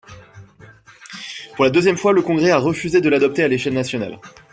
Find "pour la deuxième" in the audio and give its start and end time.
1.55-1.95